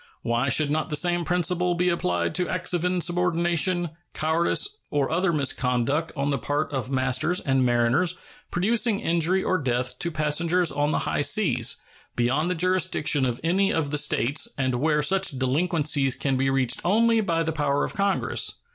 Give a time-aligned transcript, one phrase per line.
[0.23, 5.31] Why should not the same principle be applied to acts of insubordination, cowardice, or other
[5.31, 8.17] misconduct on the part of masters and mariners
[8.49, 11.81] producing injury or death to passengers on the high seas,
[12.15, 16.81] beyond the jurisdiction of any of the States, and where such delinquencies can be reached
[16.83, 18.55] only by the power of Congress?